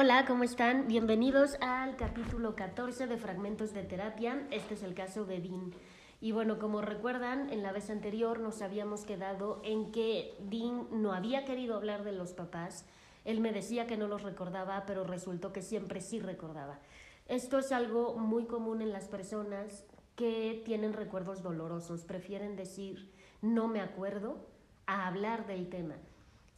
Hola, 0.00 0.26
¿cómo 0.26 0.44
están? 0.44 0.86
Bienvenidos 0.86 1.56
al 1.60 1.96
capítulo 1.96 2.54
14 2.54 3.08
de 3.08 3.16
Fragmentos 3.16 3.74
de 3.74 3.82
Terapia. 3.82 4.46
Este 4.52 4.74
es 4.74 4.84
el 4.84 4.94
caso 4.94 5.24
de 5.24 5.40
Dean. 5.40 5.72
Y 6.20 6.30
bueno, 6.30 6.60
como 6.60 6.82
recuerdan, 6.82 7.50
en 7.50 7.64
la 7.64 7.72
vez 7.72 7.90
anterior 7.90 8.38
nos 8.38 8.62
habíamos 8.62 9.04
quedado 9.04 9.60
en 9.64 9.90
que 9.90 10.36
Dean 10.38 10.86
no 10.92 11.12
había 11.12 11.44
querido 11.44 11.74
hablar 11.74 12.04
de 12.04 12.12
los 12.12 12.32
papás. 12.32 12.86
Él 13.24 13.40
me 13.40 13.50
decía 13.50 13.88
que 13.88 13.96
no 13.96 14.06
los 14.06 14.22
recordaba, 14.22 14.84
pero 14.86 15.02
resultó 15.02 15.52
que 15.52 15.62
siempre 15.62 16.00
sí 16.00 16.20
recordaba. 16.20 16.78
Esto 17.26 17.58
es 17.58 17.72
algo 17.72 18.16
muy 18.16 18.44
común 18.44 18.82
en 18.82 18.92
las 18.92 19.08
personas 19.08 19.84
que 20.14 20.62
tienen 20.64 20.92
recuerdos 20.92 21.42
dolorosos. 21.42 22.04
Prefieren 22.04 22.54
decir 22.54 23.10
no 23.42 23.66
me 23.66 23.80
acuerdo 23.80 24.46
a 24.86 25.08
hablar 25.08 25.48
del 25.48 25.68
tema. 25.68 25.96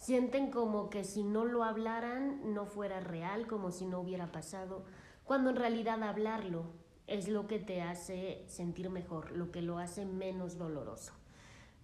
Sienten 0.01 0.51
como 0.51 0.89
que 0.89 1.05
si 1.05 1.23
no 1.23 1.45
lo 1.45 1.63
hablaran 1.63 2.55
no 2.55 2.65
fuera 2.65 3.01
real, 3.01 3.47
como 3.47 3.71
si 3.71 3.85
no 3.85 4.01
hubiera 4.01 4.33
pasado, 4.33 4.87
cuando 5.25 5.51
en 5.51 5.57
realidad 5.57 6.03
hablarlo 6.03 6.65
es 7.07 7.29
lo 7.29 7.47
que 7.47 7.59
te 7.59 7.83
hace 7.83 8.43
sentir 8.49 8.89
mejor, 8.89 9.31
lo 9.33 9.53
que 9.53 9.61
lo 9.61 9.79
hace 9.79 10.07
menos 10.07 10.57
doloroso. 10.57 11.13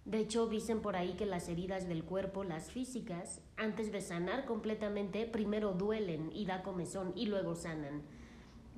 De 0.03 0.17
hecho, 0.17 0.47
dicen 0.47 0.81
por 0.81 0.95
ahí 0.95 1.13
que 1.13 1.27
las 1.27 1.47
heridas 1.47 1.87
del 1.87 2.03
cuerpo, 2.03 2.43
las 2.43 2.71
físicas, 2.71 3.39
antes 3.55 3.91
de 3.91 4.01
sanar 4.01 4.45
completamente, 4.45 5.27
primero 5.27 5.73
duelen 5.73 6.31
y 6.33 6.47
da 6.47 6.63
comezón 6.63 7.11
y 7.15 7.27
luego 7.27 7.53
sanan. 7.53 8.01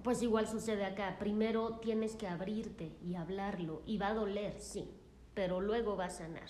Pues 0.03 0.21
igual 0.21 0.49
sucede 0.49 0.83
acá, 0.83 1.15
primero 1.17 1.77
tienes 1.77 2.17
que 2.17 2.27
abrirte 2.27 2.97
y 3.01 3.15
hablarlo 3.15 3.83
y 3.85 3.99
va 3.99 4.07
a 4.07 4.15
doler, 4.15 4.59
sí, 4.59 4.91
pero 5.33 5.61
luego 5.61 5.95
va 5.95 6.05
a 6.05 6.09
sanar. 6.09 6.49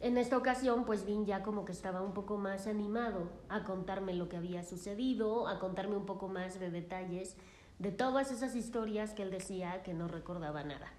En 0.00 0.16
esta 0.16 0.36
ocasión, 0.36 0.84
pues 0.84 1.04
Vin 1.04 1.26
ya 1.26 1.42
como 1.42 1.64
que 1.64 1.72
estaba 1.72 2.02
un 2.02 2.14
poco 2.14 2.38
más 2.38 2.68
animado 2.68 3.30
a 3.48 3.64
contarme 3.64 4.14
lo 4.14 4.28
que 4.28 4.36
había 4.36 4.62
sucedido, 4.62 5.48
a 5.48 5.58
contarme 5.58 5.96
un 5.96 6.06
poco 6.06 6.28
más 6.28 6.60
de 6.60 6.70
detalles 6.70 7.36
de 7.80 7.90
todas 7.90 8.30
esas 8.30 8.54
historias 8.54 9.12
que 9.12 9.22
él 9.22 9.30
decía 9.30 9.82
que 9.82 9.94
no 9.94 10.06
recordaba 10.06 10.62
nada. 10.62 10.92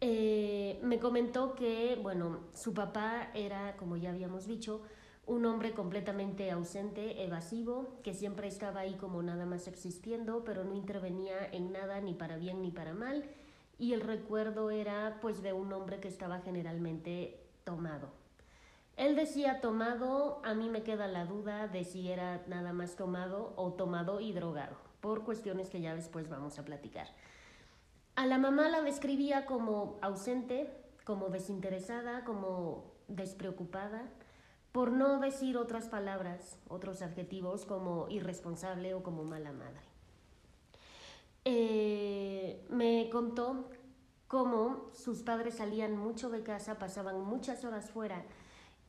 Eh, 0.00 0.80
me 0.82 0.98
comentó 0.98 1.54
que, 1.54 1.96
bueno, 2.02 2.40
su 2.52 2.74
papá 2.74 3.28
era, 3.34 3.76
como 3.76 3.96
ya 3.96 4.10
habíamos 4.10 4.46
dicho, 4.48 4.82
un 5.26 5.46
hombre 5.46 5.72
completamente 5.72 6.50
ausente, 6.50 7.24
evasivo, 7.24 8.00
que 8.02 8.12
siempre 8.12 8.48
estaba 8.48 8.80
ahí 8.80 8.94
como 8.94 9.22
nada 9.22 9.46
más 9.46 9.68
existiendo, 9.68 10.42
pero 10.42 10.64
no 10.64 10.74
intervenía 10.74 11.46
en 11.52 11.70
nada 11.70 12.00
ni 12.00 12.14
para 12.14 12.36
bien 12.36 12.60
ni 12.60 12.72
para 12.72 12.92
mal, 12.92 13.24
y 13.78 13.92
el 13.92 14.00
recuerdo 14.00 14.70
era 14.70 15.18
pues 15.20 15.42
de 15.42 15.52
un 15.52 15.72
hombre 15.72 16.00
que 16.00 16.08
estaba 16.08 16.40
generalmente 16.40 17.41
tomado. 17.64 18.08
Él 18.96 19.16
decía 19.16 19.60
tomado, 19.60 20.42
a 20.44 20.54
mí 20.54 20.68
me 20.68 20.82
queda 20.82 21.06
la 21.06 21.24
duda 21.24 21.66
de 21.66 21.84
si 21.84 22.10
era 22.10 22.42
nada 22.46 22.72
más 22.72 22.96
tomado 22.96 23.54
o 23.56 23.72
tomado 23.72 24.20
y 24.20 24.32
drogado, 24.32 24.76
por 25.00 25.24
cuestiones 25.24 25.70
que 25.70 25.80
ya 25.80 25.94
después 25.94 26.28
vamos 26.28 26.58
a 26.58 26.64
platicar. 26.64 27.08
A 28.14 28.26
la 28.26 28.36
mamá 28.36 28.68
la 28.68 28.82
describía 28.82 29.46
como 29.46 29.98
ausente, 30.02 30.70
como 31.04 31.30
desinteresada, 31.30 32.24
como 32.24 32.92
despreocupada, 33.08 34.02
por 34.72 34.92
no 34.92 35.18
decir 35.20 35.56
otras 35.56 35.88
palabras, 35.88 36.58
otros 36.68 37.02
adjetivos 37.02 37.64
como 37.64 38.08
irresponsable 38.08 38.94
o 38.94 39.02
como 39.02 39.24
mala 39.24 39.52
madre. 39.52 39.80
Eh, 41.44 42.64
me 42.70 43.08
contó 43.10 43.68
cómo 44.32 44.88
sus 44.94 45.22
padres 45.22 45.56
salían 45.56 45.94
mucho 45.94 46.30
de 46.30 46.42
casa, 46.42 46.78
pasaban 46.78 47.20
muchas 47.20 47.66
horas 47.66 47.90
fuera 47.90 48.24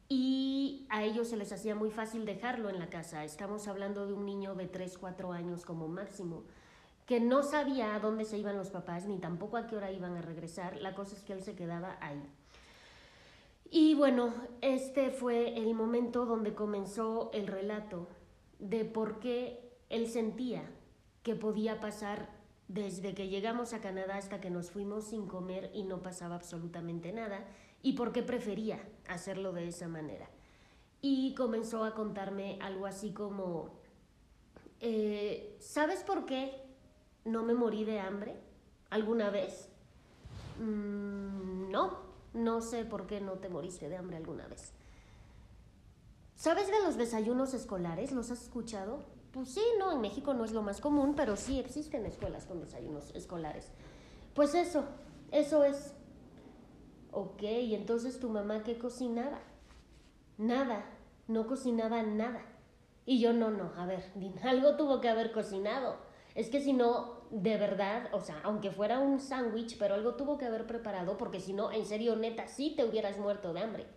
y 0.08 0.88
a 0.90 1.04
ellos 1.04 1.28
se 1.28 1.36
les 1.36 1.52
hacía 1.52 1.76
muy 1.76 1.92
fácil 1.92 2.26
dejarlo 2.26 2.70
en 2.70 2.80
la 2.80 2.90
casa. 2.90 3.26
Estamos 3.26 3.68
hablando 3.68 4.08
de 4.08 4.14
un 4.14 4.26
niño 4.26 4.56
de 4.56 4.68
3, 4.68 4.98
4 4.98 5.34
años 5.34 5.66
como 5.66 5.90
máximo, 5.90 6.44
que 7.06 7.20
no 7.20 7.44
sabía 7.44 7.94
a 7.94 8.00
dónde 8.00 8.24
se 8.24 8.38
iban 8.38 8.56
los 8.56 8.70
papás 8.70 9.06
ni 9.06 9.20
tampoco 9.20 9.58
a 9.58 9.68
qué 9.68 9.76
hora 9.76 9.92
iban 9.92 10.16
a 10.16 10.22
regresar. 10.22 10.78
La 10.78 10.96
cosa 10.96 11.18
es 11.18 11.24
que 11.24 11.34
él 11.34 11.44
se 11.44 11.56
quedaba 11.56 11.98
ahí. 12.00 12.24
Y 13.70 13.96
bueno, 13.96 14.34
este 14.62 15.12
fue 15.12 15.58
el 15.58 15.74
momento 15.74 16.26
donde 16.26 16.56
comenzó 16.56 17.32
el 17.34 17.48
relato 17.48 18.08
de 18.60 18.86
por 18.86 19.20
qué 19.20 19.76
él 19.90 20.08
sentía 20.08 20.64
que 21.22 21.36
podía 21.36 21.82
pasar 21.82 22.43
desde 22.74 23.14
que 23.14 23.30
llegamos 23.30 23.74
a 23.74 23.82
Canadá 23.82 24.18
hasta 24.18 24.42
que 24.42 24.50
nos 24.50 24.72
fuimos 24.72 25.06
sin 25.06 25.28
comer 25.28 25.70
y 25.74 25.84
no 25.84 26.02
pasaba 26.02 26.36
absolutamente 26.36 27.14
nada, 27.14 27.46
y 27.84 27.94
por 27.94 28.12
qué 28.12 28.24
prefería 28.24 28.84
hacerlo 29.08 29.54
de 29.54 29.68
esa 29.68 29.88
manera. 29.88 30.28
Y 31.02 31.36
comenzó 31.36 31.84
a 31.84 31.94
contarme 31.94 32.58
algo 32.62 32.88
así 32.88 33.12
como, 33.12 33.76
eh, 34.80 35.56
¿sabes 35.60 36.02
por 36.02 36.26
qué 36.26 36.64
no 37.26 37.44
me 37.44 37.54
morí 37.54 37.84
de 37.84 38.00
hambre 38.00 38.36
alguna 38.90 39.30
vez? 39.30 39.70
Mm, 40.60 41.70
no, 41.70 42.00
no 42.34 42.62
sé 42.62 42.86
por 42.86 43.06
qué 43.06 43.22
no 43.22 43.34
te 43.34 43.50
moriste 43.50 43.88
de 43.88 43.98
hambre 43.98 44.18
alguna 44.18 44.48
vez. 44.48 44.72
¿Sabes 46.36 46.68
de 46.68 46.82
los 46.82 46.98
desayunos 46.98 47.54
escolares? 47.54 48.12
¿Los 48.12 48.32
has 48.32 48.42
escuchado? 48.44 49.04
Pues 49.34 49.50
sí, 49.50 49.64
no, 49.80 49.92
en 49.92 50.00
México 50.00 50.36
no 50.36 50.46
es 50.46 50.52
lo 50.52 50.62
más 50.62 50.80
común, 50.80 51.16
pero 51.16 51.36
sí 51.36 51.60
existen 51.60 52.06
escuelas 52.06 52.46
con 52.46 52.60
desayunos 52.60 53.10
escolares. 53.16 53.72
Pues 54.36 54.54
eso, 54.54 54.86
eso 55.32 55.64
es. 55.64 55.96
Ok, 57.12 57.42
entonces 57.42 58.20
tu 58.20 58.30
mamá 58.30 58.64
qué 58.64 58.78
cocinaba? 58.78 59.40
Nada, 60.38 60.86
no 61.28 61.48
cocinaba 61.48 62.04
nada. 62.04 62.46
Y 63.08 63.20
yo 63.20 63.34
no, 63.34 63.50
no, 63.50 63.74
a 63.76 63.88
ver, 63.88 64.04
algo 64.44 64.76
tuvo 64.76 65.02
que 65.02 65.10
haber 65.10 65.32
cocinado. 65.32 65.98
Es 66.36 66.50
que 66.50 66.62
si 66.62 66.74
no, 66.74 67.22
de 67.32 67.58
verdad, 67.58 68.10
o 68.14 68.22
sea, 68.22 68.40
aunque 68.44 68.70
fuera 68.70 69.00
un 69.00 69.20
sándwich, 69.20 69.80
pero 69.80 69.96
algo 69.96 70.14
tuvo 70.14 70.38
que 70.38 70.46
haber 70.46 70.68
preparado, 70.68 71.18
porque 71.18 71.40
si 71.40 71.54
no, 71.54 71.72
en 71.72 71.88
serio, 71.88 72.16
neta, 72.16 72.48
sí 72.48 72.76
te 72.76 72.86
hubieras 72.86 73.18
muerto 73.18 73.52
de 73.52 73.62
hambre. 73.62 73.88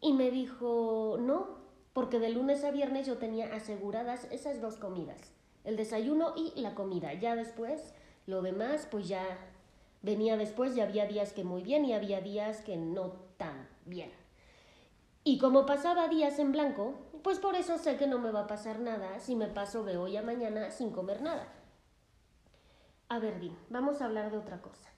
Y 0.00 0.12
me 0.12 0.30
dijo, 0.30 1.16
no, 1.20 1.61
porque 1.92 2.18
de 2.18 2.30
lunes 2.30 2.64
a 2.64 2.70
viernes 2.70 3.06
yo 3.06 3.18
tenía 3.18 3.54
aseguradas 3.54 4.26
esas 4.30 4.60
dos 4.60 4.76
comidas, 4.76 5.32
el 5.64 5.76
desayuno 5.76 6.34
y 6.36 6.58
la 6.60 6.74
comida. 6.74 7.12
Ya 7.14 7.36
después, 7.36 7.94
lo 8.26 8.42
demás, 8.42 8.88
pues 8.90 9.08
ya 9.08 9.24
venía 10.02 10.36
después, 10.36 10.74
ya 10.74 10.84
había 10.84 11.06
días 11.06 11.32
que 11.32 11.44
muy 11.44 11.62
bien 11.62 11.84
y 11.84 11.92
había 11.92 12.20
días 12.20 12.62
que 12.62 12.76
no 12.76 13.12
tan 13.36 13.68
bien. 13.84 14.10
Y 15.24 15.38
como 15.38 15.66
pasaba 15.66 16.08
días 16.08 16.38
en 16.38 16.52
blanco, 16.52 16.94
pues 17.22 17.38
por 17.38 17.54
eso 17.54 17.78
sé 17.78 17.96
que 17.96 18.08
no 18.08 18.18
me 18.18 18.32
va 18.32 18.40
a 18.40 18.46
pasar 18.48 18.80
nada 18.80 19.20
si 19.20 19.36
me 19.36 19.46
paso 19.46 19.84
de 19.84 19.96
hoy 19.96 20.16
a 20.16 20.22
mañana 20.22 20.70
sin 20.70 20.90
comer 20.90 21.22
nada. 21.22 21.46
A 23.08 23.18
ver, 23.18 23.38
Dean, 23.40 23.56
vamos 23.68 24.00
a 24.00 24.06
hablar 24.06 24.30
de 24.30 24.38
otra 24.38 24.62
cosa. 24.62 24.88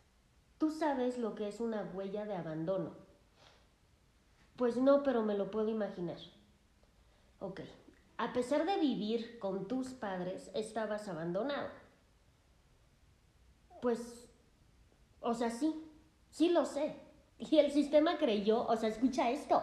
Tú 0.56 0.70
sabes 0.70 1.18
lo 1.18 1.34
que 1.34 1.48
es 1.48 1.60
una 1.60 1.82
huella 1.92 2.24
de 2.24 2.36
abandono. 2.36 2.92
Pues 4.56 4.76
no, 4.76 5.02
pero 5.02 5.22
me 5.22 5.36
lo 5.36 5.50
puedo 5.50 5.68
imaginar. 5.68 6.18
Ok, 7.46 7.60
a 8.16 8.32
pesar 8.32 8.64
de 8.64 8.78
vivir 8.78 9.38
con 9.38 9.68
tus 9.68 9.88
padres, 9.88 10.50
estabas 10.54 11.08
abandonado. 11.08 11.68
Pues, 13.82 14.30
o 15.20 15.34
sea, 15.34 15.50
sí, 15.50 15.74
sí 16.30 16.48
lo 16.48 16.64
sé. 16.64 16.96
Y 17.38 17.58
el 17.58 17.70
sistema 17.70 18.16
creyó, 18.16 18.66
o 18.66 18.74
sea, 18.78 18.88
escucha 18.88 19.30
esto, 19.30 19.62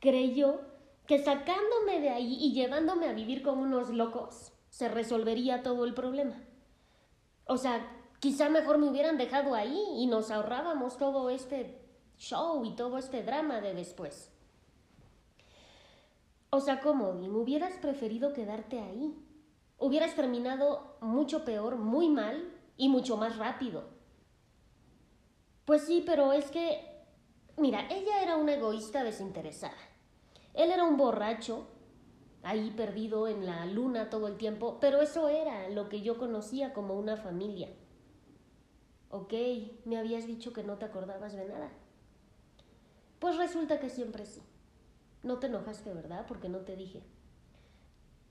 creyó 0.00 0.58
que 1.06 1.22
sacándome 1.22 2.00
de 2.00 2.08
ahí 2.08 2.38
y 2.40 2.54
llevándome 2.54 3.10
a 3.10 3.12
vivir 3.12 3.42
con 3.42 3.58
unos 3.58 3.90
locos, 3.90 4.54
se 4.70 4.88
resolvería 4.88 5.62
todo 5.62 5.84
el 5.84 5.92
problema. 5.92 6.42
O 7.44 7.58
sea, 7.58 7.94
quizá 8.20 8.48
mejor 8.48 8.78
me 8.78 8.88
hubieran 8.88 9.18
dejado 9.18 9.54
ahí 9.54 9.84
y 9.98 10.06
nos 10.06 10.30
ahorrábamos 10.30 10.96
todo 10.96 11.28
este 11.28 11.78
show 12.16 12.64
y 12.64 12.74
todo 12.74 12.96
este 12.96 13.22
drama 13.22 13.60
de 13.60 13.74
después. 13.74 14.32
O 16.50 16.60
sea, 16.60 16.80
¿cómo? 16.80 17.12
¿Me 17.12 17.28
hubieras 17.28 17.74
preferido 17.74 18.32
quedarte 18.32 18.80
ahí? 18.80 19.14
Hubieras 19.78 20.14
terminado 20.14 20.96
mucho 21.00 21.44
peor, 21.44 21.76
muy 21.76 22.08
mal 22.08 22.50
y 22.76 22.88
mucho 22.88 23.16
más 23.16 23.36
rápido. 23.36 23.84
Pues 25.66 25.82
sí, 25.82 26.02
pero 26.06 26.32
es 26.32 26.50
que, 26.50 26.80
mira, 27.58 27.86
ella 27.90 28.22
era 28.22 28.36
una 28.36 28.54
egoísta 28.54 29.04
desinteresada. 29.04 29.76
Él 30.54 30.72
era 30.72 30.84
un 30.84 30.96
borracho, 30.96 31.66
ahí 32.42 32.70
perdido 32.70 33.28
en 33.28 33.44
la 33.44 33.66
luna 33.66 34.08
todo 34.08 34.26
el 34.26 34.38
tiempo, 34.38 34.78
pero 34.80 35.02
eso 35.02 35.28
era 35.28 35.68
lo 35.68 35.90
que 35.90 36.00
yo 36.00 36.16
conocía 36.16 36.72
como 36.72 36.94
una 36.94 37.18
familia. 37.18 37.68
Ok, 39.10 39.34
me 39.84 39.98
habías 39.98 40.26
dicho 40.26 40.54
que 40.54 40.62
no 40.62 40.78
te 40.78 40.86
acordabas 40.86 41.34
de 41.34 41.46
nada. 41.46 41.70
Pues 43.18 43.36
resulta 43.36 43.78
que 43.78 43.90
siempre 43.90 44.24
sí. 44.24 44.40
No 45.22 45.38
te 45.38 45.46
enojaste, 45.46 45.92
¿verdad? 45.92 46.24
Porque 46.26 46.48
no 46.48 46.58
te 46.58 46.76
dije. 46.76 47.02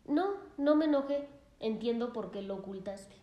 No, 0.05 0.35
no 0.57 0.75
me 0.75 0.85
enojé. 0.85 1.27
Entiendo 1.59 2.13
por 2.13 2.31
qué 2.31 2.41
lo 2.41 2.55
ocultaste. 2.57 3.15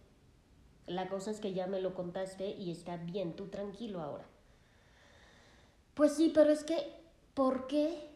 La 0.86 1.08
cosa 1.08 1.30
es 1.30 1.40
que 1.40 1.54
ya 1.54 1.66
me 1.66 1.80
lo 1.80 1.94
contaste 1.94 2.50
y 2.50 2.70
está 2.70 2.96
bien, 2.96 3.36
tú 3.36 3.46
tranquilo 3.46 4.02
ahora. 4.02 4.26
Pues 5.94 6.14
sí, 6.14 6.30
pero 6.34 6.50
es 6.50 6.64
que, 6.64 6.92
¿por 7.32 7.66
qué? 7.66 8.10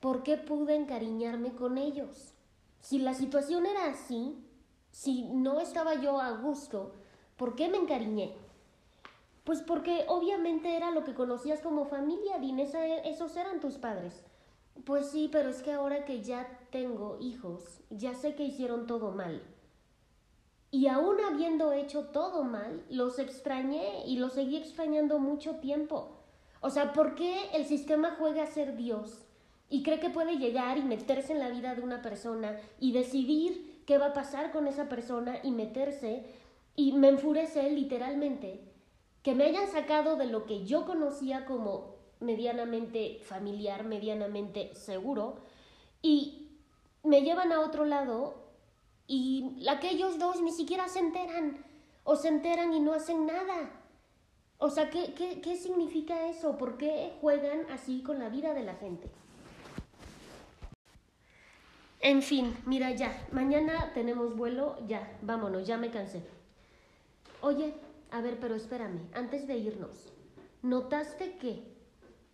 ¿Por 0.00 0.22
qué 0.22 0.36
pude 0.36 0.76
encariñarme 0.76 1.52
con 1.52 1.78
ellos? 1.78 2.32
Si 2.80 2.98
la 2.98 3.14
situación 3.14 3.66
era 3.66 3.86
así, 3.86 4.44
si 4.92 5.24
no 5.24 5.60
estaba 5.60 5.94
yo 5.94 6.20
a 6.20 6.30
gusto, 6.32 6.92
¿por 7.36 7.54
qué 7.56 7.68
me 7.68 7.78
encariñé? 7.78 8.34
Pues 9.44 9.62
porque 9.62 10.04
obviamente 10.08 10.76
era 10.76 10.90
lo 10.90 11.04
que 11.04 11.14
conocías 11.14 11.60
como 11.60 11.86
familia, 11.86 12.38
Din, 12.38 12.60
esos 12.60 13.36
eran 13.36 13.60
tus 13.60 13.78
padres. 13.78 14.22
Pues 14.84 15.10
sí, 15.10 15.28
pero 15.30 15.50
es 15.50 15.62
que 15.62 15.72
ahora 15.72 16.04
que 16.04 16.22
ya 16.22 16.48
tengo 16.70 17.18
hijos, 17.20 17.80
ya 17.90 18.14
sé 18.14 18.34
que 18.34 18.44
hicieron 18.44 18.86
todo 18.86 19.10
mal. 19.10 19.42
Y 20.70 20.86
aún 20.86 21.16
habiendo 21.20 21.72
hecho 21.72 22.04
todo 22.06 22.44
mal, 22.44 22.84
los 22.88 23.18
extrañé 23.18 24.06
y 24.06 24.18
los 24.18 24.34
seguí 24.34 24.56
extrañando 24.56 25.18
mucho 25.18 25.56
tiempo. 25.56 26.20
O 26.60 26.70
sea, 26.70 26.92
¿por 26.92 27.16
qué 27.16 27.50
el 27.54 27.66
sistema 27.66 28.14
juega 28.18 28.44
a 28.44 28.46
ser 28.46 28.76
Dios 28.76 29.26
y 29.68 29.82
cree 29.82 29.98
que 29.98 30.10
puede 30.10 30.38
llegar 30.38 30.78
y 30.78 30.82
meterse 30.82 31.32
en 31.32 31.40
la 31.40 31.48
vida 31.48 31.74
de 31.74 31.82
una 31.82 32.02
persona 32.02 32.56
y 32.78 32.92
decidir 32.92 33.82
qué 33.86 33.98
va 33.98 34.06
a 34.06 34.14
pasar 34.14 34.52
con 34.52 34.68
esa 34.68 34.88
persona 34.88 35.38
y 35.42 35.50
meterse? 35.50 36.24
Y 36.76 36.92
me 36.92 37.08
enfurece 37.08 37.68
literalmente 37.70 38.62
que 39.22 39.34
me 39.34 39.44
hayan 39.44 39.66
sacado 39.66 40.16
de 40.16 40.26
lo 40.26 40.46
que 40.46 40.64
yo 40.64 40.86
conocía 40.86 41.44
como 41.46 41.99
medianamente 42.20 43.20
familiar, 43.24 43.84
medianamente 43.84 44.74
seguro, 44.74 45.38
y 46.02 46.48
me 47.02 47.22
llevan 47.22 47.52
a 47.52 47.60
otro 47.60 47.84
lado 47.84 48.34
y 49.06 49.66
aquellos 49.68 50.18
dos 50.18 50.40
ni 50.40 50.52
siquiera 50.52 50.88
se 50.88 51.00
enteran, 51.00 51.64
o 52.04 52.16
se 52.16 52.28
enteran 52.28 52.72
y 52.72 52.80
no 52.80 52.92
hacen 52.92 53.26
nada. 53.26 53.70
O 54.58 54.70
sea, 54.70 54.90
¿qué, 54.90 55.14
qué, 55.14 55.40
qué 55.40 55.56
significa 55.56 56.28
eso? 56.28 56.58
¿Por 56.58 56.76
qué 56.76 57.14
juegan 57.20 57.66
así 57.70 58.02
con 58.02 58.18
la 58.18 58.28
vida 58.28 58.54
de 58.54 58.62
la 58.62 58.74
gente? 58.74 59.08
En 62.02 62.22
fin, 62.22 62.56
mira 62.66 62.92
ya, 62.92 63.26
mañana 63.32 63.92
tenemos 63.92 64.36
vuelo, 64.36 64.78
ya, 64.86 65.18
vámonos, 65.22 65.66
ya 65.66 65.76
me 65.76 65.90
cansé. 65.90 66.22
Oye, 67.42 67.74
a 68.10 68.20
ver, 68.20 68.38
pero 68.40 68.54
espérame, 68.54 69.00
antes 69.12 69.46
de 69.46 69.56
irnos, 69.58 70.12
¿notaste 70.62 71.36
que 71.36 71.69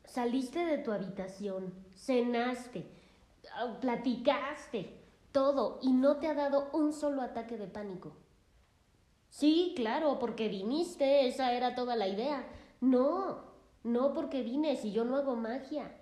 saliste 0.07 0.65
de 0.65 0.79
tu 0.79 0.93
habitación, 0.93 1.75
cenaste, 1.95 2.87
ah, 3.55 3.79
platicaste, 3.81 5.03
todo, 5.33 5.79
y 5.83 5.93
no 5.93 6.17
te 6.17 6.29
ha 6.29 6.35
dado 6.35 6.71
un 6.73 6.93
solo 6.93 7.23
ataque 7.23 7.59
de 7.59 7.67
pánico? 7.67 8.17
Sí, 9.29 9.75
claro, 9.77 10.19
porque 10.19 10.49
viniste, 10.49 11.27
esa 11.27 11.53
era 11.53 11.75
toda 11.75 11.95
la 11.95 12.09
idea. 12.09 12.47
No, 12.81 13.45
no 13.85 14.15
porque 14.15 14.43
vine, 14.43 14.77
si 14.77 14.93
yo 14.93 15.05
no 15.05 15.17
hago 15.17 15.37
magia. 15.37 15.95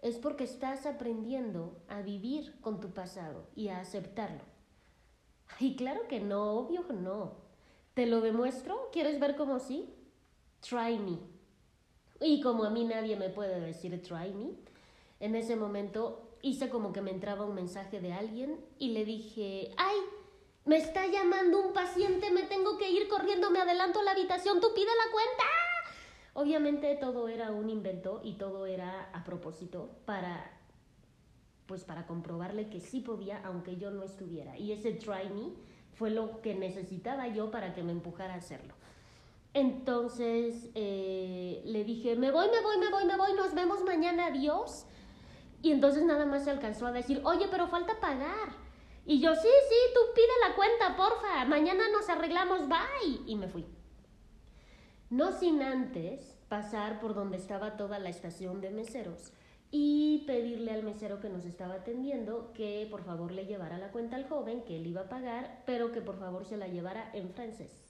Es 0.00 0.16
porque 0.18 0.44
estás 0.44 0.86
aprendiendo 0.86 1.82
a 1.88 2.00
vivir 2.02 2.58
con 2.60 2.80
tu 2.80 2.90
pasado 2.92 3.46
y 3.54 3.68
a 3.68 3.80
aceptarlo. 3.80 4.42
Y 5.58 5.76
claro 5.76 6.08
que 6.08 6.20
no, 6.20 6.52
obvio 6.52 6.84
no. 6.92 7.34
¿Te 7.94 8.06
lo 8.06 8.20
demuestro? 8.20 8.88
¿Quieres 8.92 9.20
ver 9.20 9.36
cómo 9.36 9.58
sí? 9.58 9.94
Try 10.60 10.98
me. 10.98 11.18
Y 12.20 12.40
como 12.40 12.64
a 12.64 12.70
mí 12.70 12.84
nadie 12.84 13.16
me 13.16 13.30
puede 13.30 13.60
decir 13.60 14.00
try 14.02 14.32
me, 14.32 14.50
en 15.20 15.34
ese 15.34 15.56
momento 15.56 16.36
hice 16.42 16.68
como 16.68 16.92
que 16.92 17.00
me 17.00 17.10
entraba 17.10 17.44
un 17.44 17.54
mensaje 17.54 18.00
de 18.00 18.12
alguien 18.12 18.60
y 18.78 18.90
le 18.90 19.04
dije, 19.04 19.70
ay, 19.76 19.96
me 20.64 20.76
está 20.76 21.06
llamando 21.06 21.66
un 21.66 21.72
paciente, 21.72 22.30
me 22.30 22.42
tengo 22.44 22.76
que 22.76 22.90
ir 22.90 23.08
corriendo, 23.08 23.50
me 23.50 23.60
adelanto 23.60 24.00
a 24.00 24.02
la 24.02 24.12
habitación, 24.12 24.60
tú 24.60 24.68
pide 24.74 24.86
la 24.86 25.12
cuenta. 25.12 25.44
Obviamente 26.34 26.94
todo 26.96 27.28
era 27.28 27.50
un 27.50 27.70
invento 27.70 28.20
y 28.22 28.34
todo 28.34 28.66
era 28.66 29.10
a 29.12 29.24
propósito 29.24 29.90
para 30.04 30.56
pues 31.66 31.84
para 31.84 32.04
comprobarle 32.04 32.68
que 32.68 32.80
sí 32.80 33.00
podía 33.00 33.40
aunque 33.44 33.76
yo 33.76 33.92
no 33.92 34.02
estuviera. 34.02 34.58
Y 34.58 34.72
ese 34.72 34.92
try 34.92 35.30
me 35.32 35.52
fue 35.92 36.10
lo 36.10 36.40
que 36.40 36.54
necesitaba 36.54 37.28
yo 37.28 37.50
para 37.50 37.74
que 37.74 37.84
me 37.84 37.92
empujara 37.92 38.34
a 38.34 38.38
hacerlo. 38.38 38.74
Entonces 39.52 40.70
eh, 40.74 41.62
le 41.64 41.84
dije, 41.84 42.16
me 42.16 42.30
voy, 42.30 42.48
me 42.50 42.60
voy, 42.60 42.78
me 42.78 42.90
voy, 42.90 43.04
me 43.04 43.16
voy, 43.16 43.32
nos 43.34 43.54
vemos 43.54 43.82
mañana, 43.84 44.26
adiós. 44.26 44.86
Y 45.62 45.72
entonces 45.72 46.04
nada 46.04 46.24
más 46.24 46.44
se 46.44 46.50
alcanzó 46.50 46.86
a 46.86 46.92
decir, 46.92 47.20
oye, 47.24 47.48
pero 47.50 47.68
falta 47.68 48.00
pagar. 48.00 48.56
Y 49.04 49.20
yo, 49.20 49.34
sí, 49.34 49.48
sí, 49.68 49.76
tú 49.94 50.00
pide 50.14 50.48
la 50.48 50.54
cuenta, 50.54 50.96
porfa, 50.96 51.44
mañana 51.46 51.84
nos 51.92 52.08
arreglamos, 52.08 52.68
bye. 52.68 53.20
Y 53.26 53.34
me 53.34 53.48
fui. 53.48 53.66
No 55.10 55.32
sin 55.32 55.62
antes 55.62 56.38
pasar 56.48 57.00
por 57.00 57.14
donde 57.14 57.36
estaba 57.36 57.76
toda 57.76 57.98
la 57.98 58.08
estación 58.08 58.60
de 58.60 58.70
meseros 58.70 59.32
y 59.72 60.24
pedirle 60.26 60.72
al 60.72 60.84
mesero 60.84 61.20
que 61.20 61.28
nos 61.28 61.44
estaba 61.44 61.74
atendiendo 61.74 62.52
que 62.52 62.86
por 62.90 63.04
favor 63.04 63.32
le 63.32 63.46
llevara 63.46 63.78
la 63.78 63.90
cuenta 63.90 64.16
al 64.16 64.28
joven, 64.28 64.62
que 64.64 64.76
él 64.76 64.86
iba 64.86 65.02
a 65.02 65.08
pagar, 65.08 65.62
pero 65.66 65.92
que 65.92 66.00
por 66.00 66.18
favor 66.18 66.44
se 66.44 66.56
la 66.56 66.68
llevara 66.68 67.10
en 67.12 67.30
francés. 67.30 67.89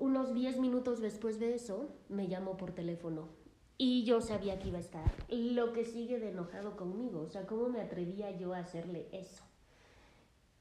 Unos 0.00 0.32
10 0.32 0.56
minutos 0.56 1.02
después 1.02 1.38
de 1.38 1.54
eso, 1.54 1.90
me 2.08 2.26
llamó 2.26 2.56
por 2.56 2.72
teléfono 2.72 3.28
y 3.76 4.02
yo 4.04 4.22
sabía 4.22 4.58
que 4.58 4.68
iba 4.68 4.78
a 4.78 4.80
estar. 4.80 5.12
Lo 5.28 5.74
que 5.74 5.84
sigue 5.84 6.18
de 6.18 6.30
enojado 6.30 6.74
conmigo, 6.74 7.20
o 7.20 7.28
sea, 7.28 7.46
¿cómo 7.46 7.68
me 7.68 7.82
atrevía 7.82 8.30
yo 8.30 8.54
a 8.54 8.60
hacerle 8.60 9.08
eso? 9.12 9.44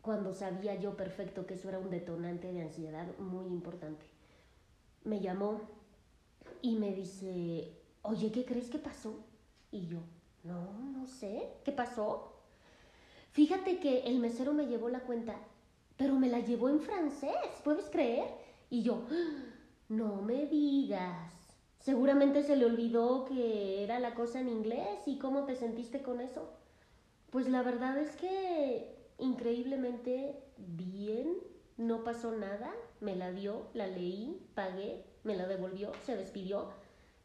Cuando 0.01 0.33
sabía 0.33 0.75
yo 0.75 0.97
perfecto 0.97 1.45
que 1.45 1.53
eso 1.53 1.69
era 1.69 1.79
un 1.79 1.89
detonante 1.89 2.51
de 2.51 2.63
ansiedad 2.63 3.17
muy 3.17 3.45
importante. 3.45 4.05
Me 5.05 5.21
llamó 5.21 5.61
y 6.61 6.75
me 6.75 6.93
dice, 6.93 7.71
oye, 8.01 8.33
¿qué 8.33 8.43
crees 8.43 8.69
que 8.69 8.79
pasó? 8.79 9.23
Y 9.71 9.87
yo, 9.87 9.99
no, 10.43 10.73
no 10.91 11.07
sé, 11.07 11.53
¿qué 11.63 11.71
pasó? 11.71 12.33
Fíjate 13.31 13.79
que 13.79 14.01
el 14.01 14.19
mesero 14.19 14.51
me 14.51 14.67
llevó 14.67 14.89
la 14.89 14.99
cuenta, 14.99 15.37
pero 15.95 16.15
me 16.15 16.27
la 16.27 16.39
llevó 16.39 16.67
en 16.67 16.81
francés, 16.81 17.61
¿puedes 17.63 17.89
creer? 17.89 18.48
Y 18.69 18.83
yo, 18.83 19.03
no 19.89 20.21
me 20.21 20.45
digas. 20.45 21.33
Seguramente 21.79 22.43
se 22.43 22.55
le 22.55 22.65
olvidó 22.65 23.25
que 23.25 23.83
era 23.83 23.99
la 23.99 24.13
cosa 24.13 24.39
en 24.39 24.49
inglés 24.49 25.07
y 25.07 25.17
cómo 25.17 25.45
te 25.45 25.55
sentiste 25.55 26.01
con 26.01 26.21
eso. 26.21 26.53
Pues 27.31 27.47
la 27.49 27.63
verdad 27.63 27.97
es 27.97 28.15
que 28.15 28.95
increíblemente 29.17 30.43
bien, 30.57 31.37
no 31.77 32.03
pasó 32.03 32.31
nada, 32.31 32.73
me 32.99 33.15
la 33.15 33.31
dio, 33.31 33.67
la 33.73 33.87
leí, 33.87 34.45
pagué, 34.53 35.05
me 35.23 35.35
la 35.35 35.47
devolvió, 35.47 35.91
se 36.05 36.15
despidió 36.15 36.69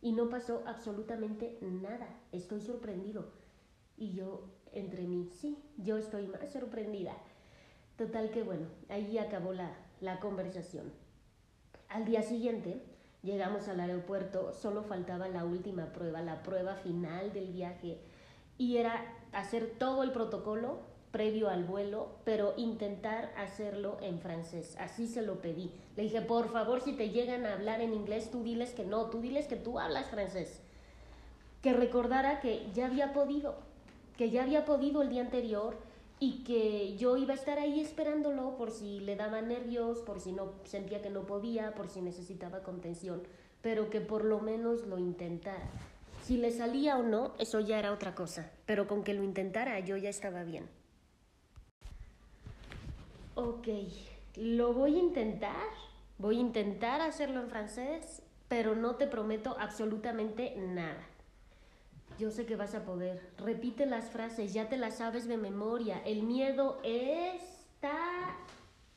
y 0.00 0.12
no 0.12 0.28
pasó 0.28 0.62
absolutamente 0.66 1.58
nada. 1.60 2.08
Estoy 2.32 2.60
sorprendido. 2.60 3.32
Y 3.96 4.12
yo, 4.12 4.48
entre 4.72 5.02
mí, 5.02 5.28
sí, 5.40 5.58
yo 5.76 5.98
estoy 5.98 6.26
más 6.26 6.52
sorprendida. 6.52 7.14
Total 7.96 8.30
que 8.30 8.42
bueno, 8.42 8.66
ahí 8.88 9.18
acabó 9.18 9.52
la, 9.52 9.76
la 10.00 10.20
conversación. 10.20 11.03
Al 11.94 12.04
día 12.04 12.22
siguiente 12.22 12.82
llegamos 13.22 13.68
al 13.68 13.78
aeropuerto, 13.78 14.52
solo 14.52 14.82
faltaba 14.82 15.28
la 15.28 15.44
última 15.44 15.92
prueba, 15.92 16.22
la 16.22 16.42
prueba 16.42 16.74
final 16.74 17.32
del 17.32 17.52
viaje, 17.52 18.00
y 18.58 18.78
era 18.78 19.00
hacer 19.30 19.74
todo 19.78 20.02
el 20.02 20.10
protocolo 20.10 20.80
previo 21.12 21.48
al 21.48 21.62
vuelo, 21.62 22.08
pero 22.24 22.54
intentar 22.56 23.32
hacerlo 23.36 23.96
en 24.00 24.18
francés. 24.18 24.76
Así 24.80 25.06
se 25.06 25.22
lo 25.22 25.40
pedí. 25.40 25.70
Le 25.94 26.02
dije, 26.02 26.20
por 26.20 26.50
favor, 26.50 26.80
si 26.80 26.94
te 26.94 27.10
llegan 27.10 27.46
a 27.46 27.52
hablar 27.52 27.80
en 27.80 27.94
inglés, 27.94 28.28
tú 28.28 28.42
diles 28.42 28.74
que 28.74 28.84
no, 28.84 29.06
tú 29.06 29.20
diles 29.20 29.46
que 29.46 29.54
tú 29.54 29.78
hablas 29.78 30.10
francés. 30.10 30.62
Que 31.62 31.74
recordara 31.74 32.40
que 32.40 32.72
ya 32.74 32.86
había 32.86 33.12
podido, 33.12 33.54
que 34.16 34.30
ya 34.30 34.42
había 34.42 34.64
podido 34.64 35.00
el 35.00 35.10
día 35.10 35.22
anterior 35.22 35.76
y 36.20 36.44
que 36.44 36.96
yo 36.96 37.16
iba 37.16 37.34
a 37.34 37.36
estar 37.36 37.58
ahí 37.58 37.80
esperándolo 37.80 38.56
por 38.56 38.70
si 38.70 39.00
le 39.00 39.16
daba 39.16 39.42
nervios, 39.42 39.98
por 39.98 40.20
si 40.20 40.32
no 40.32 40.52
sentía 40.64 41.02
que 41.02 41.10
no 41.10 41.26
podía, 41.26 41.74
por 41.74 41.88
si 41.88 42.00
necesitaba 42.00 42.62
contención, 42.62 43.22
pero 43.62 43.90
que 43.90 44.00
por 44.00 44.24
lo 44.24 44.40
menos 44.40 44.86
lo 44.86 44.98
intentara. 44.98 45.68
Si 46.22 46.38
le 46.38 46.52
salía 46.52 46.96
o 46.96 47.02
no, 47.02 47.34
eso 47.38 47.60
ya 47.60 47.78
era 47.78 47.92
otra 47.92 48.14
cosa, 48.14 48.50
pero 48.64 48.86
con 48.86 49.04
que 49.04 49.12
lo 49.12 49.22
intentara 49.22 49.78
yo 49.80 49.96
ya 49.96 50.08
estaba 50.08 50.42
bien. 50.44 50.68
Ok, 53.34 53.68
lo 54.36 54.72
voy 54.72 54.94
a 54.94 55.00
intentar, 55.00 55.66
voy 56.18 56.36
a 56.36 56.40
intentar 56.40 57.00
hacerlo 57.00 57.40
en 57.40 57.48
francés, 57.48 58.22
pero 58.48 58.74
no 58.76 58.94
te 58.94 59.06
prometo 59.06 59.56
absolutamente 59.58 60.54
nada. 60.56 61.04
Yo 62.18 62.30
sé 62.30 62.46
que 62.46 62.56
vas 62.56 62.74
a 62.74 62.84
poder. 62.84 63.32
Repite 63.38 63.86
las 63.86 64.10
frases, 64.10 64.52
ya 64.52 64.68
te 64.68 64.76
las 64.76 64.98
sabes 64.98 65.26
de 65.26 65.36
memoria. 65.36 66.00
El 66.04 66.22
miedo 66.22 66.80
está 66.84 68.36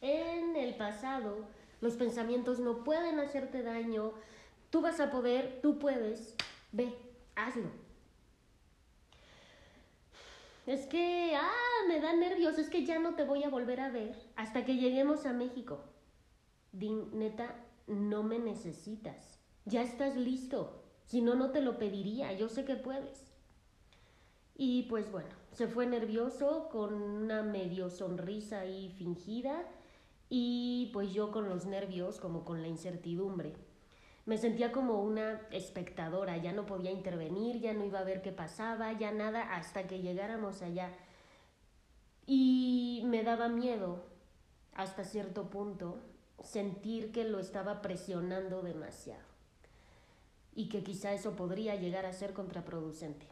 en 0.02 0.56
el 0.56 0.76
pasado. 0.76 1.48
Los 1.82 1.96
pensamientos 1.96 2.60
no 2.60 2.84
pueden 2.84 3.20
hacerte 3.20 3.64
daño. 3.64 4.14
Tú 4.70 4.82
vas 4.82 5.00
a 5.00 5.10
poder, 5.10 5.60
tú 5.62 5.80
puedes. 5.80 6.36
Ve, 6.72 6.94
hazlo. 7.36 7.70
Es 10.68 10.86
que, 10.86 11.34
ah, 11.36 11.88
me 11.88 12.02
da 12.02 12.14
nervios, 12.14 12.60
es 12.60 12.70
que 12.70 12.86
ya 12.86 13.00
no 13.00 13.16
te 13.16 13.24
voy 13.24 13.44
a 13.44 13.50
volver 13.50 13.80
a 13.80 13.90
ver 13.90 14.16
hasta 14.36 14.66
que 14.66 14.76
lleguemos 14.76 15.26
a 15.26 15.32
México. 15.32 15.80
Din, 16.74 17.18
neta, 17.18 17.56
no 17.88 18.22
me 18.22 18.38
necesitas. 18.38 19.40
Ya 19.66 19.82
estás 19.82 20.18
listo. 20.18 20.87
Si 21.08 21.22
no, 21.22 21.36
no 21.36 21.52
te 21.52 21.62
lo 21.62 21.78
pediría. 21.80 22.34
Yo 22.34 22.50
sé 22.50 22.66
que 22.66 22.76
puedes. 22.76 23.32
Y 24.56 24.84
pues 24.84 25.10
bueno, 25.12 25.30
se 25.54 25.68
fue 25.68 25.86
nervioso 25.88 26.68
con 26.70 26.94
una 26.94 27.44
medio 27.44 27.90
sonrisa 27.90 28.60
ahí 28.60 28.90
fingida 28.98 29.64
y 30.30 30.90
pues 30.94 31.14
yo 31.14 31.32
con 31.32 31.48
los 31.48 31.66
nervios 31.66 32.20
como 32.20 32.44
con 32.44 32.62
la 32.62 32.68
incertidumbre. 32.68 33.54
Me 34.26 34.38
sentía 34.38 34.74
como 34.74 35.02
una 35.02 35.42
espectadora, 35.52 36.36
ya 36.38 36.52
no 36.52 36.66
podía 36.66 36.92
intervenir, 36.92 37.62
ya 37.62 37.74
no 37.74 37.86
iba 37.86 38.00
a 38.00 38.04
ver 38.04 38.22
qué 38.22 38.34
pasaba, 38.34 38.92
ya 38.92 39.12
nada 39.12 39.56
hasta 39.56 39.88
que 39.88 40.02
llegáramos 40.02 40.62
allá. 40.62 40.92
Y 42.26 43.04
me 43.06 43.24
daba 43.24 43.48
miedo, 43.48 44.04
hasta 44.74 45.06
cierto 45.06 45.50
punto, 45.50 46.00
sentir 46.44 47.14
que 47.14 47.24
lo 47.24 47.40
estaba 47.40 47.82
presionando 47.82 48.62
demasiado 48.64 49.37
y 50.58 50.70
que 50.70 50.84
quizá 50.84 51.14
eso 51.14 51.36
podría 51.36 51.76
llegar 51.76 52.08
a 52.08 52.14
ser 52.14 52.34
contraproducente. 52.34 53.28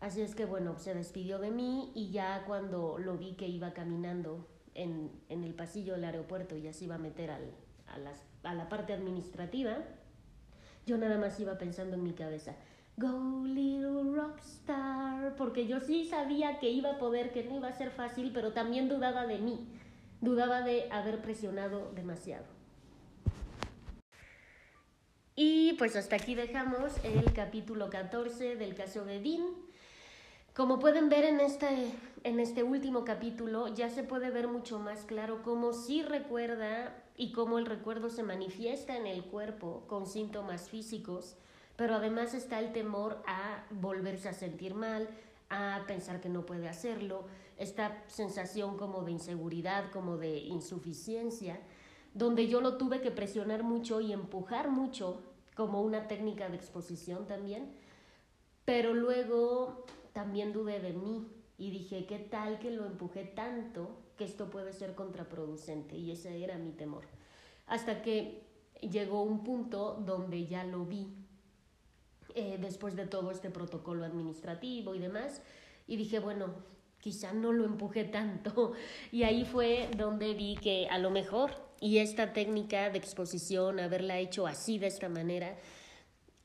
Así 0.00 0.20
es 0.20 0.34
que 0.34 0.46
bueno, 0.46 0.76
se 0.78 0.92
despidió 0.92 1.38
de 1.38 1.52
mí 1.52 1.92
y 1.94 2.10
ya 2.10 2.44
cuando 2.44 2.98
lo 2.98 3.16
vi 3.16 3.36
que 3.36 3.46
iba 3.46 3.72
caminando 3.72 4.46
en, 4.74 5.12
en 5.28 5.44
el 5.44 5.54
pasillo 5.54 5.94
del 5.94 6.04
aeropuerto 6.04 6.56
y 6.56 6.62
ya 6.62 6.72
se 6.72 6.86
iba 6.86 6.96
a 6.96 6.98
meter 6.98 7.30
al, 7.30 7.52
a 7.86 8.48
a 8.48 8.54
la 8.54 8.68
parte 8.68 8.92
administrativa, 8.92 9.78
yo 10.86 10.98
nada 10.98 11.18
más 11.18 11.38
iba 11.38 11.56
pensando 11.56 11.94
en 11.94 12.02
mi 12.02 12.14
cabeza, 12.14 12.56
Go 12.96 13.44
little 13.44 14.12
rockstar, 14.12 15.36
porque 15.36 15.68
yo 15.68 15.78
sí 15.78 16.04
sabía 16.04 16.58
que 16.58 16.68
iba 16.68 16.94
a 16.94 16.98
poder, 16.98 17.30
que 17.30 17.44
no 17.44 17.58
iba 17.58 17.68
a 17.68 17.72
ser 17.72 17.92
fácil, 17.92 18.32
pero 18.34 18.52
también 18.52 18.88
dudaba 18.88 19.24
de 19.24 19.38
mí, 19.38 19.68
dudaba 20.20 20.62
de 20.62 20.90
haber 20.90 21.22
presionado 21.22 21.92
demasiado. 21.94 22.57
Y 25.40 25.74
pues 25.74 25.94
hasta 25.94 26.16
aquí 26.16 26.34
dejamos 26.34 26.90
el 27.04 27.32
capítulo 27.32 27.90
14 27.90 28.56
del 28.56 28.74
caso 28.74 29.04
de 29.04 29.20
Dean. 29.20 29.46
Como 30.52 30.80
pueden 30.80 31.08
ver 31.08 31.24
en 31.24 31.38
este, 31.38 31.92
en 32.24 32.40
este 32.40 32.64
último 32.64 33.04
capítulo, 33.04 33.68
ya 33.68 33.88
se 33.88 34.02
puede 34.02 34.30
ver 34.30 34.48
mucho 34.48 34.80
más 34.80 35.04
claro 35.04 35.44
cómo 35.44 35.74
sí 35.74 36.02
recuerda 36.02 37.04
y 37.16 37.30
cómo 37.30 37.60
el 37.60 37.66
recuerdo 37.66 38.10
se 38.10 38.24
manifiesta 38.24 38.96
en 38.96 39.06
el 39.06 39.26
cuerpo 39.26 39.84
con 39.86 40.08
síntomas 40.08 40.70
físicos, 40.70 41.36
pero 41.76 41.94
además 41.94 42.34
está 42.34 42.58
el 42.58 42.72
temor 42.72 43.22
a 43.24 43.64
volverse 43.70 44.28
a 44.28 44.32
sentir 44.32 44.74
mal, 44.74 45.08
a 45.50 45.84
pensar 45.86 46.20
que 46.20 46.28
no 46.28 46.46
puede 46.46 46.68
hacerlo, 46.68 47.26
esta 47.58 48.02
sensación 48.08 48.76
como 48.76 49.04
de 49.04 49.12
inseguridad, 49.12 49.92
como 49.92 50.16
de 50.16 50.36
insuficiencia, 50.38 51.60
donde 52.12 52.48
yo 52.48 52.60
lo 52.60 52.76
tuve 52.76 53.00
que 53.00 53.12
presionar 53.12 53.62
mucho 53.62 54.00
y 54.00 54.12
empujar 54.12 54.70
mucho 54.70 55.22
como 55.58 55.82
una 55.82 56.06
técnica 56.06 56.48
de 56.48 56.54
exposición 56.56 57.26
también, 57.26 57.74
pero 58.64 58.94
luego 58.94 59.84
también 60.12 60.52
dudé 60.52 60.78
de 60.78 60.92
mí 60.92 61.26
y 61.58 61.72
dije, 61.72 62.06
¿qué 62.06 62.20
tal 62.20 62.60
que 62.60 62.70
lo 62.70 62.86
empujé 62.86 63.24
tanto 63.24 63.90
que 64.16 64.24
esto 64.24 64.50
puede 64.50 64.72
ser 64.72 64.94
contraproducente 64.94 65.96
y 65.96 66.12
ese 66.12 66.42
era 66.44 66.58
mi 66.58 66.70
temor. 66.70 67.04
Hasta 67.66 68.02
que 68.02 68.42
llegó 68.80 69.22
un 69.22 69.42
punto 69.44 69.94
donde 70.04 70.46
ya 70.46 70.62
lo 70.64 70.84
vi 70.84 71.14
eh, 72.36 72.56
después 72.60 72.96
de 72.96 73.06
todo 73.06 73.32
este 73.32 73.50
protocolo 73.50 74.04
administrativo 74.04 74.94
y 74.94 75.00
demás 75.00 75.42
y 75.88 75.96
dije, 75.96 76.20
bueno, 76.20 76.54
quizá 77.00 77.32
no 77.32 77.52
lo 77.52 77.64
empujé 77.64 78.04
tanto 78.04 78.74
y 79.12 79.24
ahí 79.24 79.44
fue 79.44 79.88
donde 79.96 80.34
vi 80.34 80.56
que 80.56 80.88
a 80.88 80.98
lo 80.98 81.10
mejor 81.10 81.67
y 81.80 81.98
esta 81.98 82.32
técnica 82.32 82.90
de 82.90 82.98
exposición, 82.98 83.80
haberla 83.80 84.18
hecho 84.18 84.46
así 84.46 84.78
de 84.78 84.88
esta 84.88 85.08
manera, 85.08 85.56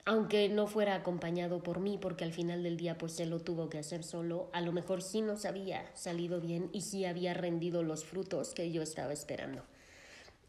aunque 0.06 0.50
no 0.50 0.68
fuera 0.68 0.96
acompañado 0.96 1.64
por 1.64 1.80
mí, 1.80 1.98
porque 2.00 2.24
al 2.24 2.34
final 2.34 2.64
del 2.64 2.78
día 2.78 2.98
pues 2.98 3.20
él 3.20 3.30
lo 3.30 3.40
tuvo 3.40 3.70
que 3.70 3.78
hacer 3.78 4.04
solo, 4.04 4.50
a 4.54 4.62
lo 4.62 4.72
mejor 4.72 5.02
sí 5.02 5.22
nos 5.22 5.46
había 5.46 5.90
salido 5.96 6.42
bien 6.42 6.70
y 6.74 6.82
sí 6.82 7.06
había 7.06 7.34
rendido 7.34 7.84
los 7.84 8.04
frutos 8.04 8.54
que 8.54 8.72
yo 8.72 8.82
estaba 8.82 9.14
esperando. 9.14 9.64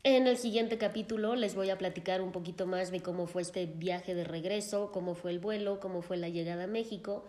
En 0.02 0.26
el 0.26 0.36
siguiente 0.36 0.76
capítulo 0.76 1.34
les 1.34 1.54
voy 1.54 1.70
a 1.70 1.78
platicar 1.78 2.20
un 2.20 2.30
poquito 2.30 2.66
más 2.66 2.90
de 2.90 3.00
cómo 3.00 3.26
fue 3.26 3.42
este 3.42 3.64
viaje 3.66 4.14
de 4.14 4.24
regreso, 4.24 4.90
cómo 4.92 5.14
fue 5.14 5.30
el 5.30 5.38
vuelo, 5.38 5.80
cómo 5.80 6.02
fue 6.02 6.18
la 6.18 6.28
llegada 6.28 6.64
a 6.64 6.66
México 6.66 7.24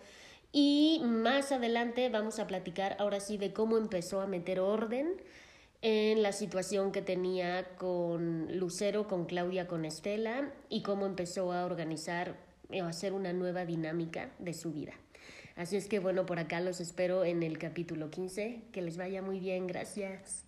y 0.52 1.00
más 1.04 1.52
adelante 1.52 2.08
vamos 2.10 2.38
a 2.38 2.46
platicar 2.46 2.96
ahora 2.98 3.20
sí 3.20 3.38
de 3.38 3.52
cómo 3.52 3.78
empezó 3.78 4.20
a 4.20 4.26
meter 4.26 4.60
orden 4.60 5.16
en 5.88 6.20
la 6.20 6.32
situación 6.32 6.90
que 6.90 7.00
tenía 7.00 7.76
con 7.76 8.58
Lucero, 8.58 9.06
con 9.06 9.24
Claudia, 9.24 9.68
con 9.68 9.84
Estela 9.84 10.52
y 10.68 10.82
cómo 10.82 11.06
empezó 11.06 11.52
a 11.52 11.64
organizar 11.64 12.34
o 12.72 12.82
a 12.82 12.88
hacer 12.88 13.12
una 13.12 13.32
nueva 13.32 13.64
dinámica 13.64 14.32
de 14.40 14.52
su 14.52 14.72
vida. 14.72 14.94
Así 15.54 15.76
es 15.76 15.86
que 15.86 16.00
bueno, 16.00 16.26
por 16.26 16.40
acá 16.40 16.58
los 16.58 16.80
espero 16.80 17.24
en 17.24 17.44
el 17.44 17.56
capítulo 17.58 18.10
15. 18.10 18.62
Que 18.72 18.82
les 18.82 18.96
vaya 18.96 19.22
muy 19.22 19.38
bien, 19.38 19.68
gracias. 19.68 20.45